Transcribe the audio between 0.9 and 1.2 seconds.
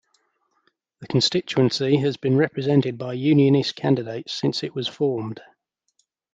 The